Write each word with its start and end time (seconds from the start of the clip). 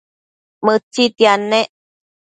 Mëtsitiad 0.65 1.41
nec 1.49 1.69